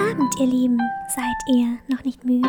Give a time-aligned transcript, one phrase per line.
[0.00, 0.78] Abend, ihr Lieben.
[1.08, 2.48] Seid ihr noch nicht müde?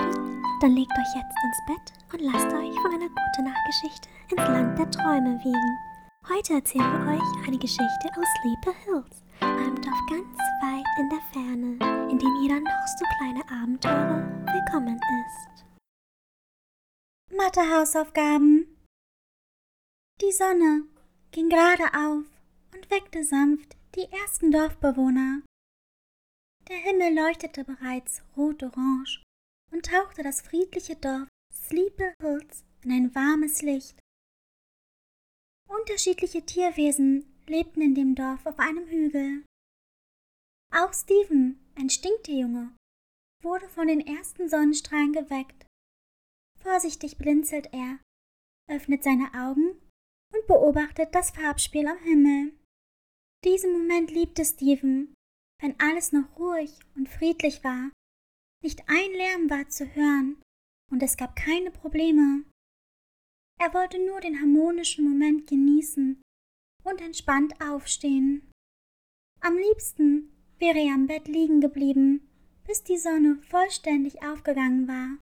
[0.62, 4.80] Dann legt euch jetzt ins Bett und lasst euch von einer guten Nachtgeschichte ins Land
[4.80, 5.78] der Träume wiegen.
[6.28, 11.22] Heute erzählen wir euch eine Geschichte aus Sleepy Hills, einem Dorf ganz weit in der
[11.32, 15.66] Ferne, in dem jeder noch so kleine Abenteurer willkommen ist.
[17.32, 18.76] Mathehausaufgaben.
[20.22, 20.86] Die Sonne
[21.32, 22.26] ging gerade auf
[22.74, 25.42] und weckte sanft die ersten Dorfbewohner.
[26.68, 29.22] Der Himmel leuchtete bereits rot-orange
[29.72, 34.00] und tauchte das friedliche Dorf Sleepy Hills in ein warmes Licht.
[35.70, 39.44] Unterschiedliche Tierwesen lebten in dem Dorf auf einem Hügel.
[40.74, 42.76] Auch Stephen, ein Stinktierjunge,
[43.44, 45.68] wurde von den ersten Sonnenstrahlen geweckt.
[46.60, 48.00] Vorsichtig blinzelt er,
[48.68, 49.80] öffnet seine Augen
[50.34, 52.54] und beobachtet das Farbspiel am Himmel.
[53.44, 55.15] Diesen Moment liebte Stephen
[55.62, 57.92] wenn alles noch ruhig und friedlich war,
[58.64, 60.42] nicht ein Lärm war zu hören
[60.92, 62.44] und es gab keine Probleme.
[63.60, 66.22] Er wollte nur den harmonischen Moment genießen
[66.84, 68.52] und entspannt aufstehen.
[69.40, 72.28] Am liebsten wäre er am Bett liegen geblieben,
[72.66, 75.18] bis die Sonne vollständig aufgegangen war.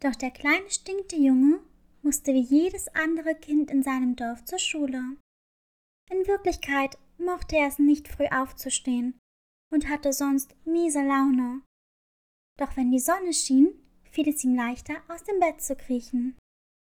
[0.00, 1.60] Doch der kleine stinkte Junge
[2.02, 5.16] musste wie jedes andere Kind in seinem Dorf zur Schule.
[6.10, 9.18] In Wirklichkeit mochte er es nicht früh aufzustehen
[9.72, 11.62] und hatte sonst miese Laune.
[12.58, 16.36] Doch wenn die Sonne schien, fiel es ihm leichter, aus dem Bett zu kriechen.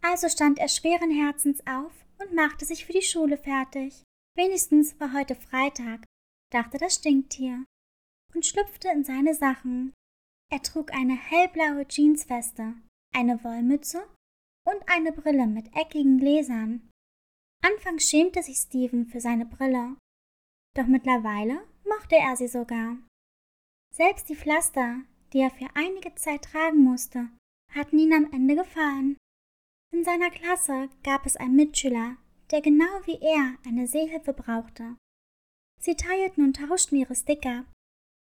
[0.03, 4.03] Also stand er schweren Herzens auf und machte sich für die Schule fertig.
[4.37, 6.05] Wenigstens war heute Freitag,
[6.53, 7.65] dachte das Stinktier,
[8.35, 9.93] und schlüpfte in seine Sachen.
[10.53, 12.75] Er trug eine hellblaue Jeansweste,
[13.15, 14.03] eine Wollmütze
[14.67, 16.89] und eine Brille mit eckigen Gläsern.
[17.63, 19.97] Anfangs schämte sich Steven für seine Brille,
[20.77, 22.97] doch mittlerweile mochte er sie sogar.
[23.93, 27.29] Selbst die Pflaster, die er für einige Zeit tragen musste,
[27.73, 29.17] hatten ihn am Ende gefallen.
[29.93, 32.17] In seiner Klasse gab es einen Mitschüler,
[32.51, 34.97] der genau wie er eine Sehhilfe brauchte.
[35.81, 37.65] Sie teilten und tauschten ihre Sticker.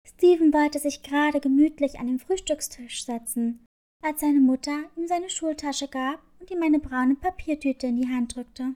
[0.06, 3.66] Steven wollte sich gerade gemütlich an den Frühstückstisch setzen,
[4.02, 8.36] als seine Mutter ihm seine Schultasche gab und ihm eine braune Papiertüte in die Hand
[8.36, 8.74] drückte.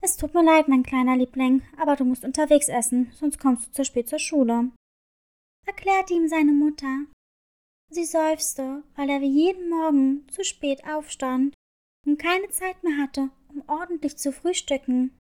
[0.00, 3.72] Es tut mir leid, mein kleiner Liebling, aber du musst unterwegs essen, sonst kommst du
[3.72, 4.70] zu spät zur Schule,
[5.66, 7.04] erklärte ihm seine Mutter.
[7.90, 11.54] Sie seufzte, weil er wie jeden Morgen zu spät aufstand
[12.06, 15.18] und keine Zeit mehr hatte, um ordentlich zu frühstücken.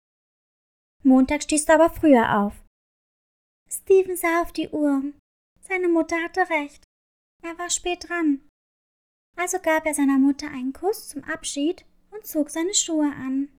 [1.04, 2.54] Montag stehst du aber früher auf.
[3.70, 5.04] Steven sah auf die Uhr.
[5.62, 6.84] Seine Mutter hatte recht.
[7.44, 8.48] Er war spät dran.
[9.38, 13.55] Also gab er seiner Mutter einen Kuss zum Abschied und zog seine Schuhe an.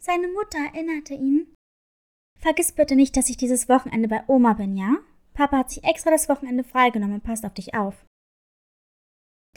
[0.00, 1.54] Seine Mutter erinnerte ihn.
[2.38, 4.98] Vergiss bitte nicht, dass ich dieses Wochenende bei Oma bin, ja?
[5.34, 8.06] Papa hat sich extra das Wochenende freigenommen und passt auf dich auf.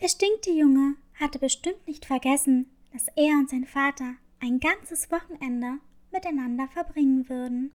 [0.01, 5.79] Der stinkte Junge hatte bestimmt nicht vergessen, dass er und sein Vater ein ganzes Wochenende
[6.11, 7.71] miteinander verbringen würden.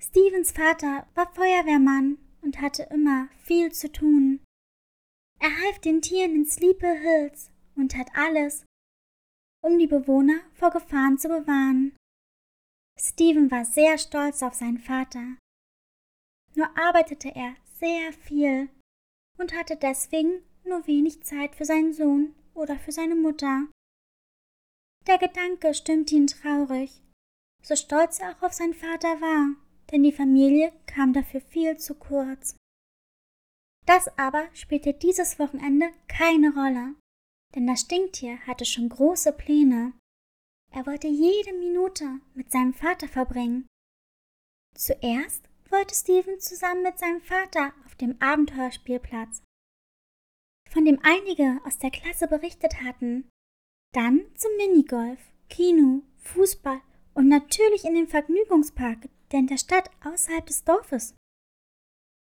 [0.00, 4.40] Stevens Vater war Feuerwehrmann und hatte immer viel zu tun.
[5.38, 8.64] Er half den Tieren in Sleepy Hills und tat alles,
[9.62, 11.96] um die Bewohner vor Gefahren zu bewahren.
[12.98, 15.36] Stephen war sehr stolz auf seinen Vater.
[16.54, 18.68] Nur arbeitete er sehr viel
[19.38, 23.66] und hatte deswegen nur wenig Zeit für seinen Sohn oder für seine Mutter.
[25.06, 27.02] Der Gedanke stimmte ihn traurig,
[27.62, 29.56] so stolz er auch auf seinen Vater war,
[29.90, 32.56] denn die Familie kam dafür viel zu kurz.
[33.86, 36.94] Das aber spielte dieses Wochenende keine Rolle
[37.54, 39.92] denn das Stinktier hatte schon große Pläne.
[40.72, 43.66] Er wollte jede Minute mit seinem Vater verbringen.
[44.74, 49.42] Zuerst wollte Steven zusammen mit seinem Vater auf dem Abenteuerspielplatz,
[50.68, 53.28] von dem einige aus der Klasse berichtet hatten,
[53.92, 56.80] dann zum Minigolf, Kino, Fußball
[57.14, 61.14] und natürlich in den Vergnügungspark, der in der Stadt außerhalb des Dorfes.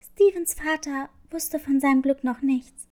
[0.03, 2.87] Stevens Vater wusste von seinem Glück noch nichts.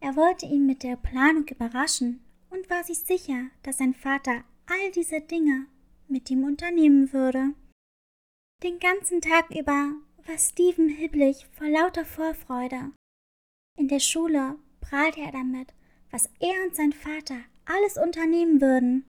[0.00, 4.90] Er wollte ihn mit der Planung überraschen und war sich sicher, dass sein Vater all
[4.92, 5.66] diese Dinge
[6.08, 7.54] mit ihm unternehmen würde.
[8.62, 9.92] Den ganzen Tag über
[10.26, 12.92] war Steven hibbelig vor lauter Vorfreude.
[13.78, 15.72] In der Schule prahlte er damit,
[16.10, 19.06] was er und sein Vater alles unternehmen würden.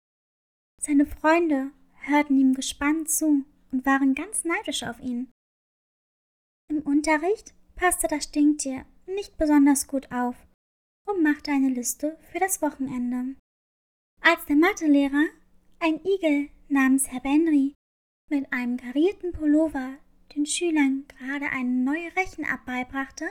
[0.80, 1.70] Seine Freunde
[2.02, 5.30] hörten ihm gespannt zu und waren ganz neidisch auf ihn.
[6.68, 10.36] Im Unterricht passte das Stinktier nicht besonders gut auf
[11.06, 13.36] und machte eine Liste für das Wochenende.
[14.20, 15.26] Als der Mathelehrer,
[15.80, 17.74] ein Igel namens Herr Benry,
[18.30, 19.98] mit einem karierten Pullover
[20.34, 23.30] den Schülern gerade eine neue Rechenart beibrachte,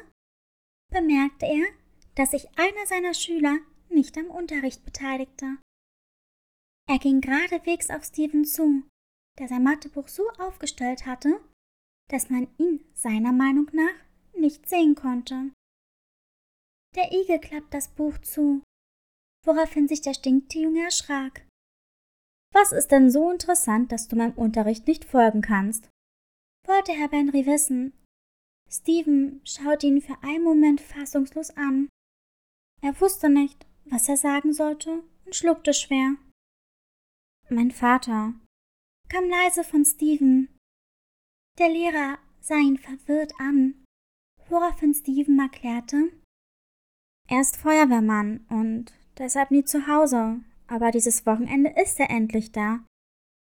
[0.92, 1.66] bemerkte er,
[2.16, 3.60] dass sich einer seiner Schüler
[3.90, 5.58] nicht am Unterricht beteiligte.
[6.88, 8.84] Er ging geradewegs auf Steven zu,
[9.40, 11.40] der sein Mathebuch so aufgestellt hatte,
[12.10, 13.96] dass man ihn seiner Meinung nach
[14.38, 15.52] nicht sehen konnte.
[16.96, 18.62] Der Igel klappt das Buch zu,
[19.46, 21.48] woraufhin sich der Stinktierjunge erschrak.
[22.54, 25.90] Was ist denn so interessant, dass du meinem Unterricht nicht folgen kannst?
[26.68, 27.94] wollte Herr Benry wissen.
[28.70, 31.90] Stephen schaute ihn für einen Moment fassungslos an.
[32.82, 36.16] Er wusste nicht, was er sagen sollte und schluckte schwer.
[37.50, 38.34] Mein Vater,
[39.10, 40.56] kam leise von Stephen.
[41.58, 43.84] Der Lehrer sah ihn verwirrt an,
[44.48, 46.12] woraufhin Stephen erklärte,
[47.32, 52.82] er ist Feuerwehrmann und deshalb nie zu Hause, aber dieses Wochenende ist er endlich da.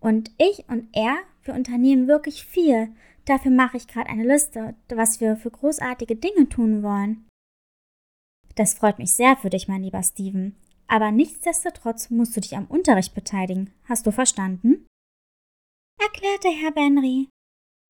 [0.03, 2.95] Und ich und er, wir unternehmen wirklich viel.
[3.25, 7.27] Dafür mache ich gerade eine Liste, was wir für großartige Dinge tun wollen.
[8.57, 10.55] Das freut mich sehr für dich, mein lieber Steven.
[10.87, 13.73] Aber nichtsdestotrotz musst du dich am Unterricht beteiligen.
[13.85, 14.87] Hast du verstanden?
[15.99, 17.29] erklärte Herr Benry.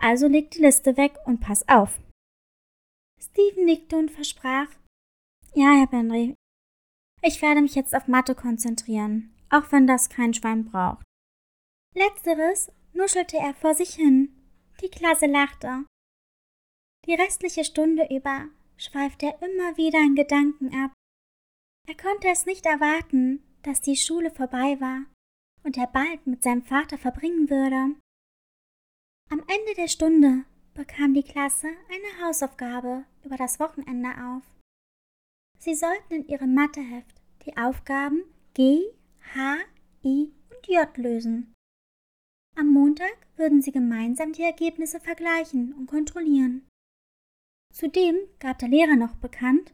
[0.00, 2.00] Also leg die Liste weg und pass auf.
[3.20, 4.68] Steven nickte und versprach.
[5.54, 6.34] Ja, Herr Benry.
[7.22, 11.04] Ich werde mich jetzt auf Mathe konzentrieren, auch wenn das kein Schwein braucht.
[11.94, 14.34] Letzteres nuschelte er vor sich hin.
[14.82, 15.84] Die Klasse lachte.
[17.06, 20.92] Die restliche Stunde über schweifte er immer wieder in Gedanken ab.
[21.88, 25.06] Er konnte es nicht erwarten, dass die Schule vorbei war
[25.64, 27.96] und er bald mit seinem Vater verbringen würde.
[29.30, 34.57] Am Ende der Stunde bekam die Klasse eine Hausaufgabe über das Wochenende auf.
[35.58, 38.24] Sie sollten in ihrem Matheheft die Aufgaben
[38.54, 38.82] G,
[39.34, 39.56] H,
[40.04, 41.54] I und J lösen.
[42.56, 46.66] Am Montag würden sie gemeinsam die Ergebnisse vergleichen und kontrollieren.
[47.72, 49.72] Zudem gab der Lehrer noch bekannt,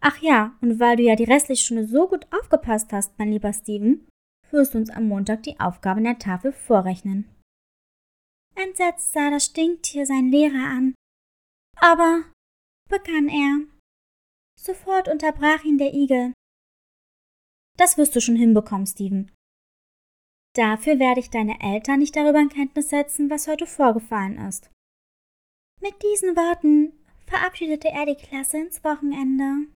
[0.00, 3.52] Ach ja, und weil du ja die restliche Stunde so gut aufgepasst hast, mein lieber
[3.52, 4.08] Steven,
[4.50, 7.28] wirst du uns am Montag die Aufgaben der Tafel vorrechnen.
[8.56, 10.94] Entsetzt sah das Stinktier seinen Lehrer an.
[11.76, 12.24] Aber,
[12.88, 13.66] begann er.
[14.62, 16.34] Sofort unterbrach ihn der Igel.
[17.78, 19.32] Das wirst du schon hinbekommen, Steven.
[20.54, 24.70] Dafür werde ich deine Eltern nicht darüber in Kenntnis setzen, was heute vorgefallen ist.
[25.80, 26.92] Mit diesen Worten
[27.26, 29.72] verabschiedete er die Klasse ins Wochenende.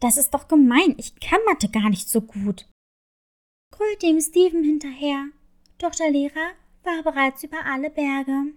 [0.00, 2.68] Das ist doch gemein, ich kann Mathe gar nicht so gut.
[3.72, 5.30] Grüllte ihm Steven hinterher,
[5.78, 6.52] doch der Lehrer
[6.84, 8.54] war bereits über alle Berge.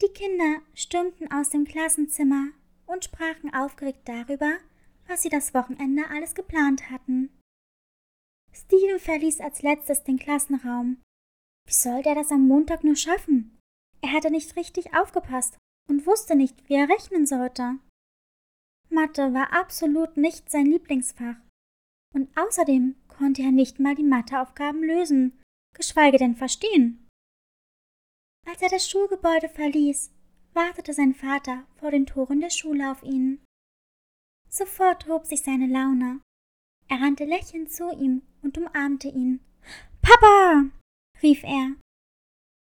[0.00, 2.52] Die Kinder stürmten aus dem Klassenzimmer
[2.90, 4.58] und sprachen aufgeregt darüber,
[5.06, 7.30] was sie das Wochenende alles geplant hatten.
[8.52, 11.00] Steven verließ als letztes den Klassenraum.
[11.66, 13.58] Wie sollte er das am Montag nur schaffen?
[14.02, 15.56] Er hatte nicht richtig aufgepasst
[15.88, 17.78] und wusste nicht, wie er rechnen sollte.
[18.88, 21.36] Mathe war absolut nicht sein Lieblingsfach.
[22.12, 25.40] Und außerdem konnte er nicht mal die Matheaufgaben lösen,
[25.76, 27.06] geschweige denn verstehen.
[28.48, 30.10] Als er das Schulgebäude verließ,
[30.54, 33.42] wartete sein Vater vor den Toren der Schule auf ihn.
[34.48, 36.20] Sofort hob sich seine Laune.
[36.88, 39.40] Er rannte lächelnd zu ihm und umarmte ihn.
[40.02, 40.64] Papa!
[41.22, 41.76] rief er.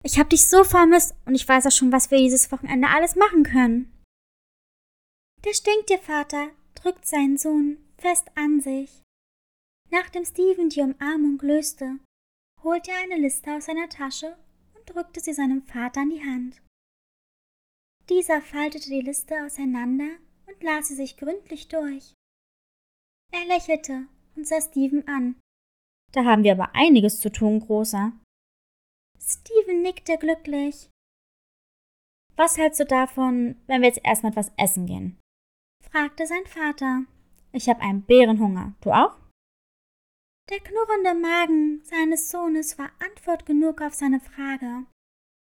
[0.03, 3.15] Ich hab dich so vermisst und ich weiß auch schon, was wir dieses Wochenende alles
[3.15, 3.91] machen können.
[5.43, 9.01] Der Stinktiervater drückt seinen Sohn fest an sich.
[9.89, 11.99] Nachdem Steven die Umarmung löste,
[12.63, 14.37] holte er eine Liste aus seiner Tasche
[14.75, 16.61] und drückte sie seinem Vater in die Hand.
[18.09, 22.13] Dieser faltete die Liste auseinander und las sie sich gründlich durch.
[23.31, 25.39] Er lächelte und sah Steven an.
[26.11, 28.13] Da haben wir aber einiges zu tun, Großer.
[29.19, 30.89] Steven nickte glücklich.
[32.35, 35.19] Was hältst du davon, wenn wir jetzt erstmal etwas essen gehen?
[35.81, 37.05] fragte sein Vater.
[37.53, 38.75] Ich habe einen Bärenhunger.
[38.81, 39.17] Du auch?
[40.49, 44.85] Der knurrende Magen seines Sohnes war Antwort genug auf seine Frage.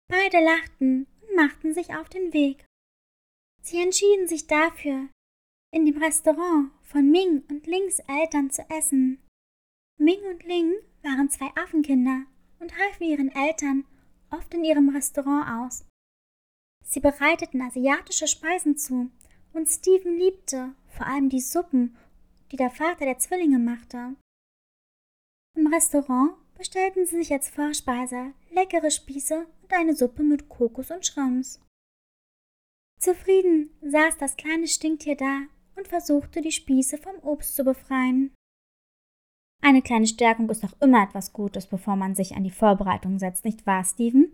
[0.08, 2.66] Beide lachten machten sich auf den Weg.
[3.62, 5.08] Sie entschieden sich dafür,
[5.70, 9.22] in dem Restaurant von Ming und Lings Eltern zu essen.
[9.98, 12.22] Ming und Ling waren zwei Affenkinder
[12.58, 13.84] und halfen ihren Eltern
[14.30, 15.84] oft in ihrem Restaurant aus.
[16.84, 19.10] Sie bereiteten asiatische Speisen zu
[19.52, 21.96] und Steven liebte vor allem die Suppen,
[22.52, 24.14] die der Vater der Zwillinge machte.
[25.54, 31.06] Im Restaurant bestellten sie sich als Vorspeise leckere Spieße und eine Suppe mit Kokos und
[31.06, 31.60] Schrimps.
[32.98, 35.42] Zufrieden saß das kleine Stinktier da
[35.76, 38.34] und versuchte, die Spieße vom Obst zu befreien.
[39.62, 43.44] Eine kleine Stärkung ist doch immer etwas Gutes, bevor man sich an die Vorbereitung setzt,
[43.44, 44.32] nicht wahr, Steven?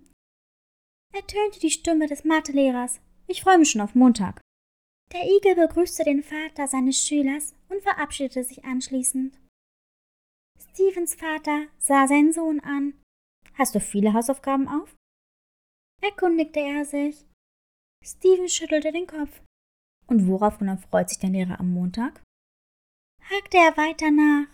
[1.13, 3.01] ertönte die Stimme des Mathelehrers.
[3.27, 4.41] Ich freue mich schon auf Montag.
[5.13, 9.39] Der Igel begrüßte den Vater seines Schülers und verabschiedete sich anschließend.
[10.71, 12.95] Stevens Vater sah seinen Sohn an.
[13.55, 14.95] Hast du viele Hausaufgaben auf?
[16.01, 17.27] erkundigte er sich.
[18.05, 19.43] Steven schüttelte den Kopf.
[20.07, 22.23] Und worauf genau freut sich dein Lehrer am Montag?
[23.23, 24.49] hakte er weiter nach.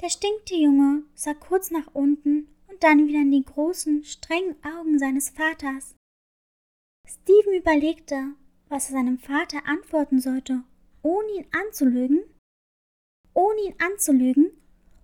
[0.00, 4.98] Der stinkte Junge sah kurz nach unten und dann wieder in die großen, strengen Augen
[4.98, 5.94] seines Vaters.
[7.06, 8.34] Steven überlegte,
[8.68, 10.62] was er seinem Vater antworten sollte,
[11.02, 12.22] ohne ihn anzulügen,
[13.32, 14.50] ohne ihn anzulügen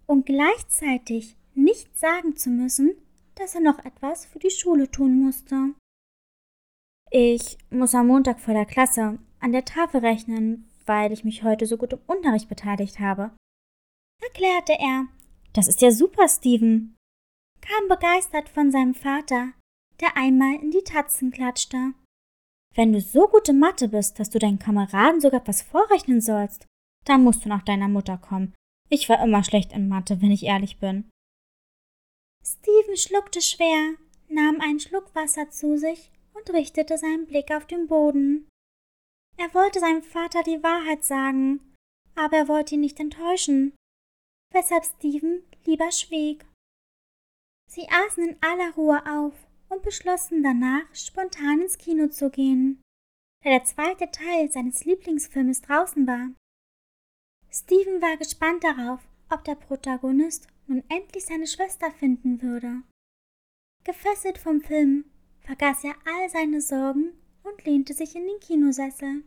[0.07, 2.97] und gleichzeitig nicht sagen zu müssen,
[3.35, 5.75] dass er noch etwas für die Schule tun musste.
[7.11, 11.67] Ich muss am Montag vor der Klasse an der Tafel rechnen, weil ich mich heute
[11.67, 13.31] so gut im Unterricht beteiligt habe,
[14.23, 15.07] erklärte er.
[15.53, 16.97] Das ist ja super, Steven,
[17.61, 19.53] kam begeistert von seinem Vater,
[20.01, 21.93] der einmal in die Tatzen klatschte.
[22.75, 26.67] Wenn du so gute Mathe bist, dass du deinen Kameraden sogar etwas vorrechnen sollst,
[27.05, 28.53] dann musst du nach deiner Mutter kommen.
[28.89, 31.09] Ich war immer schlecht in Mathe, wenn ich ehrlich bin.
[32.47, 33.95] Steven schluckte schwer,
[34.29, 38.47] nahm einen Schluck Wasser zu sich und richtete seinen Blick auf den Boden.
[39.39, 41.75] Er wollte seinem Vater die Wahrheit sagen,
[42.15, 43.75] aber er wollte ihn nicht enttäuschen,
[44.53, 46.45] weshalb Steven lieber schwieg.
[47.71, 49.35] Sie aßen in aller Ruhe auf
[49.71, 52.83] und beschlossen danach, spontan ins Kino zu gehen,
[53.43, 56.31] da der zweite Teil seines Lieblingsfilmes draußen war.
[57.51, 62.83] Steven war gespannt darauf, ob der Protagonist nun endlich seine Schwester finden würde.
[63.85, 65.04] Gefesselt vom Film
[65.40, 67.12] vergaß er all seine Sorgen
[67.43, 69.25] und lehnte sich in den Kinosessel.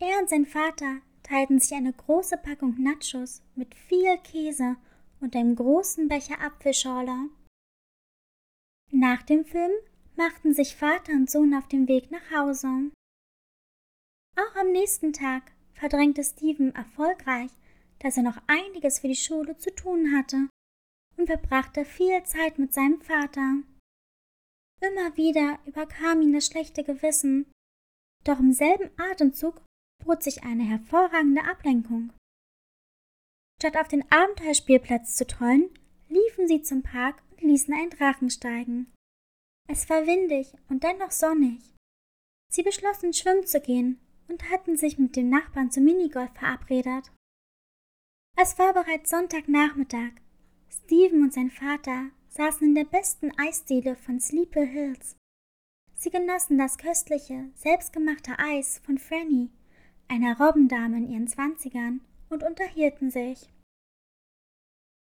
[0.00, 4.76] Er und sein Vater teilten sich eine große Packung Nachos mit viel Käse
[5.20, 7.30] und einem großen Becher Apfelschorle.
[8.90, 9.72] Nach dem Film
[10.16, 12.90] machten sich Vater und Sohn auf den Weg nach Hause.
[14.36, 17.50] Auch am nächsten Tag verdrängte Steven erfolgreich,
[18.02, 20.48] dass er noch einiges für die Schule zu tun hatte
[21.16, 23.62] und verbrachte viel Zeit mit seinem Vater.
[24.80, 27.46] Immer wieder überkam ihn das schlechte Gewissen,
[28.24, 29.62] doch im selben Atemzug
[30.04, 32.12] bot sich eine hervorragende Ablenkung.
[33.60, 35.70] Statt auf den Abenteuerspielplatz zu trollen,
[36.08, 38.92] liefen sie zum Park und ließen einen Drachen steigen.
[39.68, 41.72] Es war windig und dennoch sonnig.
[42.50, 47.12] Sie beschlossen, schwimmen zu gehen und hatten sich mit dem Nachbarn zum Minigolf verabredet.
[48.36, 50.12] Es war bereits Sonntagnachmittag.
[50.68, 55.16] Steven und sein Vater saßen in der besten Eisdiele von Sleepy Hills.
[55.94, 59.50] Sie genossen das köstliche, selbstgemachte Eis von Franny,
[60.08, 63.52] einer Robbendame in ihren Zwanzigern, und unterhielten sich.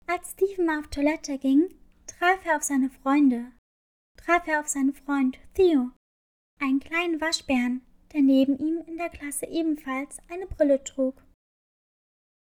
[0.06, 1.75] Als Steven auf Toilette ging,
[2.06, 3.52] traf er auf seine Freunde,
[4.16, 5.90] traf er auf seinen Freund Theo,
[6.61, 11.25] einen kleinen Waschbären, der neben ihm in der Klasse ebenfalls eine Brille trug.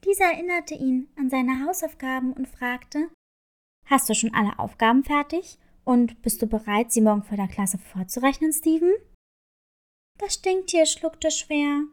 [0.04, 3.11] Dieser erinnerte ihn an seine Hausaufgaben und fragte,
[3.87, 5.59] Hast du schon alle Aufgaben fertig?
[5.85, 8.92] Und bist du bereit, sie morgen vor der Klasse vorzurechnen, Steven?
[10.18, 11.85] Das Stinktier schluckte schwer.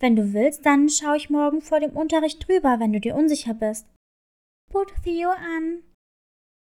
[0.00, 3.54] Wenn du willst, dann schaue ich morgen vor dem Unterricht drüber, wenn du dir unsicher
[3.54, 3.86] bist.
[4.72, 5.82] Bot Theo an.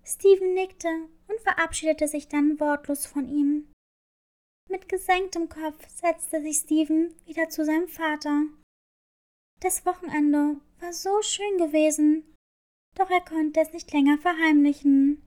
[0.04, 0.88] Steven nickte
[1.28, 3.72] und verabschiedete sich dann wortlos von ihm.
[4.70, 8.44] Mit gesenktem Kopf setzte sich Steven wieder zu seinem Vater.
[9.66, 12.36] Das Wochenende war so schön gewesen,
[12.96, 15.26] doch er konnte es nicht länger verheimlichen.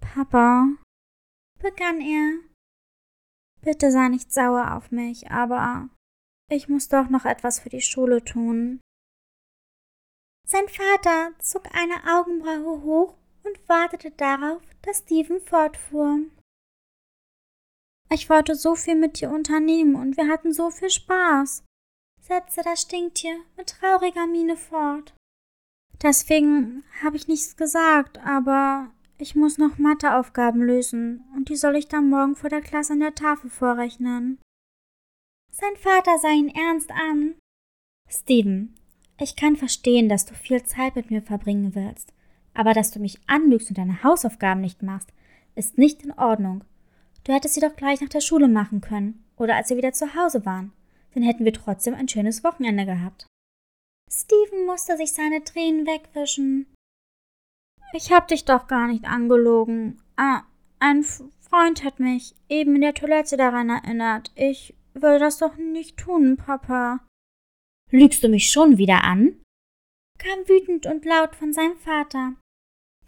[0.00, 0.74] Papa,
[1.58, 2.38] begann er.
[3.60, 5.90] Bitte sei nicht sauer auf mich, aber
[6.50, 8.80] ich muss doch noch etwas für die Schule tun.
[10.48, 16.20] Sein Vater zog eine Augenbraue hoch und wartete darauf, dass Steven fortfuhr.
[18.10, 21.62] Ich wollte so viel mit dir unternehmen und wir hatten so viel Spaß,
[22.26, 25.14] setzte das Stinktier mit trauriger Miene fort.
[26.02, 31.88] Deswegen habe ich nichts gesagt, aber ich muss noch Matheaufgaben lösen und die soll ich
[31.88, 34.38] dann morgen vor der Klasse an der Tafel vorrechnen.
[35.52, 37.36] Sein Vater sah ihn ernst an.
[38.08, 38.74] Steven,
[39.18, 42.12] ich kann verstehen, dass du viel Zeit mit mir verbringen willst,
[42.52, 45.12] aber dass du mich anlügst und deine Hausaufgaben nicht machst,
[45.54, 46.64] ist nicht in Ordnung.
[47.24, 50.14] Du hättest sie doch gleich nach der Schule machen können oder als wir wieder zu
[50.14, 50.72] Hause waren.
[51.16, 53.26] Dann hätten wir trotzdem ein schönes Wochenende gehabt.
[54.12, 56.66] Steven musste sich seine Tränen wegwischen.
[57.94, 59.98] Ich hab dich doch gar nicht angelogen.
[60.16, 60.42] Ah,
[60.78, 64.30] ein Freund hat mich eben in der Toilette daran erinnert.
[64.34, 67.00] Ich will das doch nicht tun, Papa.
[67.90, 69.40] Lügst du mich schon wieder an?
[70.18, 72.34] kam wütend und laut von seinem Vater.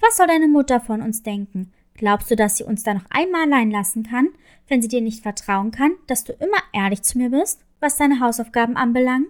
[0.01, 1.75] Was soll deine Mutter von uns denken?
[1.93, 4.29] Glaubst du, dass sie uns da noch einmal allein lassen kann,
[4.67, 8.21] wenn sie dir nicht vertrauen kann, dass du immer ehrlich zu mir bist, was deine
[8.21, 9.29] Hausaufgaben anbelangt?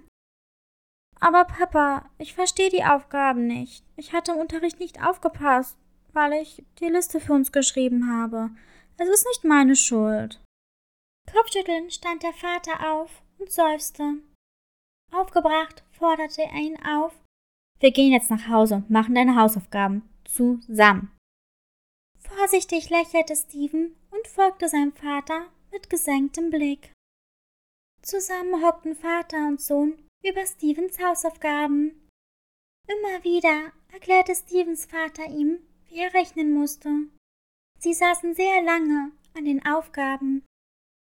[1.21, 3.85] Aber Papa, ich verstehe die Aufgaben nicht.
[3.97, 5.77] Ich hatte im Unterricht nicht aufgepasst,
[6.13, 8.51] weil ich die Liste für uns geschrieben habe.
[8.97, 10.41] Es ist nicht meine Schuld.
[11.33, 14.15] Kopfschüttelnd stand der Vater auf und seufzte.
[15.13, 17.13] Aufgebracht forderte er ihn auf.
[17.81, 21.17] Wir gehen jetzt nach Hause und machen deine Hausaufgaben zusammen.
[22.19, 26.93] Vorsichtig lächelte Steven und folgte seinem Vater mit gesenktem Blick.
[28.09, 32.09] Zusammen hockten Vater und Sohn über Stevens Hausaufgaben.
[32.87, 36.89] Immer wieder erklärte Stevens Vater ihm, wie er rechnen musste.
[37.79, 40.47] Sie saßen sehr lange an den Aufgaben.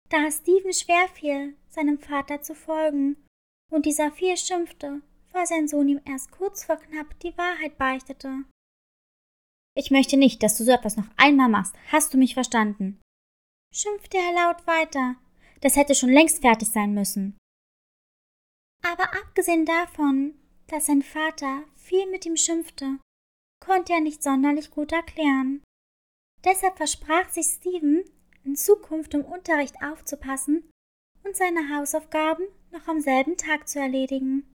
[0.08, 3.24] Da es Steven schwerfiel, seinem Vater zu folgen,
[3.70, 8.42] und dieser viel schimpfte, weil sein Sohn ihm erst kurz vor knapp die Wahrheit beichtete.
[9.76, 11.76] Ich möchte nicht, dass du so etwas noch einmal machst.
[11.92, 13.00] Hast du mich verstanden?
[13.72, 15.14] schimpfte er laut weiter.
[15.60, 17.38] Das hätte schon längst fertig sein müssen.
[18.82, 20.34] Aber abgesehen davon,
[20.66, 22.98] dass sein Vater viel mit ihm schimpfte,
[23.60, 25.62] konnte er nicht sonderlich gut erklären.
[26.44, 28.04] Deshalb versprach sich Steven,
[28.44, 30.70] in Zukunft im Unterricht aufzupassen
[31.24, 34.50] und seine Hausaufgaben noch am selben Tag zu erledigen.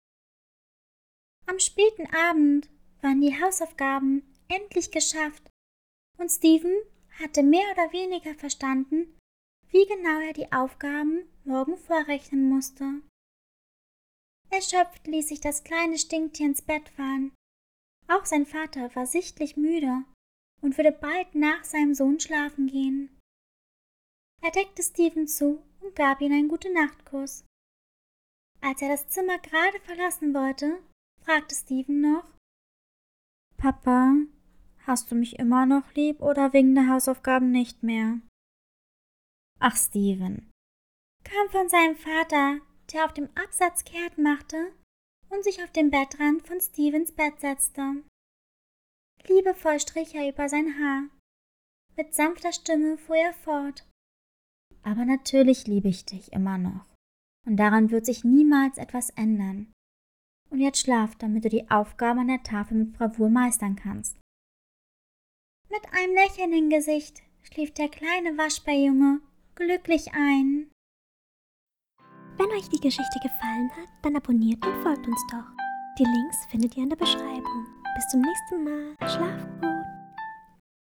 [1.46, 2.70] Am späten Abend
[3.02, 5.44] waren die Hausaufgaben endlich geschafft
[6.18, 6.74] und Steven
[7.20, 9.20] hatte mehr oder weniger verstanden,
[9.74, 13.02] wie genau er die Aufgaben morgen vorrechnen musste.
[14.52, 17.34] Erschöpft ließ sich das kleine Stinktier ins Bett fallen.
[18.08, 20.06] Auch sein Vater war sichtlich müde
[20.62, 23.18] und würde bald nach seinem Sohn schlafen gehen.
[24.44, 27.44] Er deckte Steven zu und gab ihm einen Gute-Nacht-Kuss.
[28.62, 30.84] Als er das Zimmer gerade verlassen wollte,
[31.24, 32.26] fragte Steven noch:
[33.58, 34.18] Papa,
[34.86, 38.20] hast du mich immer noch lieb oder wegen der Hausaufgaben nicht mehr?
[39.66, 40.52] Ach, Steven,
[41.24, 42.60] kam von seinem Vater,
[42.92, 44.74] der auf dem Absatz kehrt machte
[45.30, 48.04] und sich auf den Bettrand von Stevens Bett setzte.
[49.26, 51.04] Liebevoll strich er über sein Haar.
[51.96, 53.88] Mit sanfter Stimme fuhr er fort.
[54.82, 56.94] Aber natürlich liebe ich dich immer noch.
[57.48, 59.72] Und daran wird sich niemals etwas ändern.
[60.50, 64.18] Und jetzt schlaf, damit du die Aufgabe an der Tafel mit Bravour meistern kannst.
[65.70, 69.22] Mit einem Lächeln im Gesicht schlief der kleine Waschbärjunge
[69.56, 70.72] glücklich ein.
[72.38, 75.46] Wenn euch die Geschichte gefallen hat, dann abonniert und folgt uns doch.
[76.00, 77.68] Die Links findet ihr in der Beschreibung.
[77.96, 78.96] Bis zum nächsten Mal.
[79.08, 79.83] Schlaf gut.